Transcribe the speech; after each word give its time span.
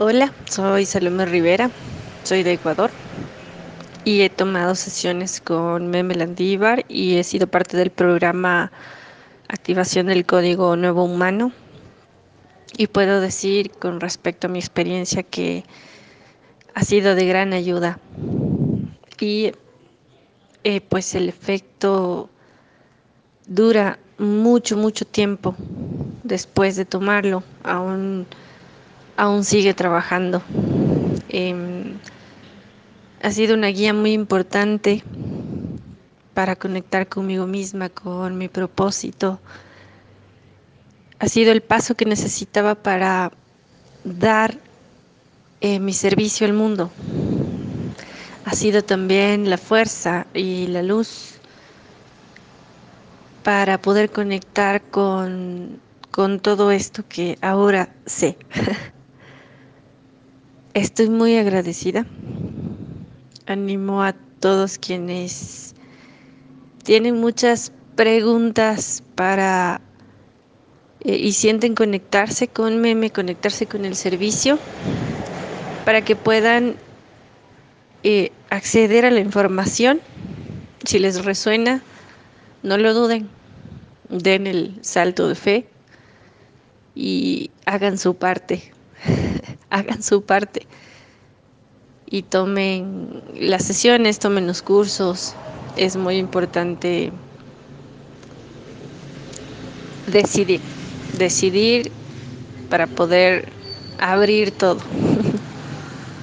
Hola, 0.00 0.32
soy 0.48 0.86
Salomé 0.86 1.26
Rivera, 1.26 1.72
soy 2.22 2.44
de 2.44 2.52
Ecuador 2.52 2.92
y 4.04 4.20
he 4.20 4.30
tomado 4.30 4.76
sesiones 4.76 5.40
con 5.40 5.88
Meme 5.88 6.14
Landívar 6.14 6.84
y 6.86 7.16
he 7.16 7.24
sido 7.24 7.48
parte 7.48 7.76
del 7.76 7.90
programa 7.90 8.70
Activación 9.48 10.06
del 10.06 10.24
Código 10.24 10.76
Nuevo 10.76 11.02
Humano. 11.02 11.50
Y 12.76 12.86
puedo 12.86 13.20
decir 13.20 13.72
con 13.72 13.98
respecto 13.98 14.46
a 14.46 14.50
mi 14.50 14.60
experiencia 14.60 15.24
que 15.24 15.64
ha 16.74 16.84
sido 16.84 17.16
de 17.16 17.26
gran 17.26 17.52
ayuda. 17.52 17.98
Y 19.18 19.50
eh, 20.62 20.80
pues 20.80 21.16
el 21.16 21.28
efecto 21.28 22.30
dura 23.48 23.98
mucho, 24.16 24.76
mucho 24.76 25.04
tiempo 25.04 25.56
después 26.22 26.76
de 26.76 26.84
tomarlo. 26.84 27.42
Aún 27.64 28.28
aún 29.18 29.44
sigue 29.44 29.74
trabajando. 29.74 30.40
Em, 31.28 31.98
ha 33.20 33.30
sido 33.32 33.54
una 33.54 33.66
guía 33.66 33.92
muy 33.92 34.12
importante 34.12 35.02
para 36.34 36.54
conectar 36.54 37.08
conmigo 37.08 37.46
misma, 37.46 37.88
con 37.88 38.38
mi 38.38 38.48
propósito. 38.48 39.40
Ha 41.18 41.28
sido 41.28 41.50
el 41.50 41.62
paso 41.62 41.96
que 41.96 42.04
necesitaba 42.04 42.76
para 42.76 43.32
dar 44.04 44.56
eh, 45.60 45.80
mi 45.80 45.92
servicio 45.92 46.46
al 46.46 46.52
mundo. 46.52 46.92
Ha 48.44 48.54
sido 48.54 48.84
también 48.84 49.50
la 49.50 49.58
fuerza 49.58 50.28
y 50.32 50.68
la 50.68 50.84
luz 50.84 51.34
para 53.42 53.78
poder 53.82 54.10
conectar 54.10 54.80
con, 54.80 55.80
con 56.12 56.38
todo 56.38 56.70
esto 56.70 57.02
que 57.08 57.36
ahora 57.42 57.88
sé. 58.06 58.38
Estoy 60.78 61.08
muy 61.08 61.36
agradecida. 61.36 62.06
Animo 63.46 64.04
a 64.04 64.12
todos 64.12 64.78
quienes 64.78 65.74
tienen 66.84 67.16
muchas 67.16 67.72
preguntas 67.96 69.02
para 69.16 69.80
eh, 71.00 71.16
y 71.16 71.32
sienten 71.32 71.74
conectarse 71.74 72.46
con 72.46 72.80
Meme, 72.80 73.10
conectarse 73.10 73.66
con 73.66 73.84
el 73.84 73.96
servicio, 73.96 74.56
para 75.84 76.04
que 76.04 76.14
puedan 76.14 76.76
eh, 78.04 78.30
acceder 78.48 79.04
a 79.04 79.10
la 79.10 79.18
información. 79.18 80.00
Si 80.84 81.00
les 81.00 81.24
resuena, 81.24 81.82
no 82.62 82.78
lo 82.78 82.94
duden, 82.94 83.28
den 84.10 84.46
el 84.46 84.78
salto 84.82 85.26
de 85.28 85.34
fe 85.34 85.66
y 86.94 87.50
hagan 87.66 87.98
su 87.98 88.14
parte. 88.14 88.70
hagan 89.70 90.02
su 90.02 90.22
parte 90.22 90.66
y 92.06 92.22
tomen 92.22 93.22
las 93.34 93.64
sesiones, 93.64 94.18
tomen 94.18 94.46
los 94.46 94.62
cursos. 94.62 95.34
Es 95.76 95.96
muy 95.96 96.16
importante 96.16 97.12
decidir, 100.06 100.60
decidir 101.18 101.92
para 102.68 102.86
poder 102.86 103.52
abrir 103.98 104.52
todo. 104.52 104.80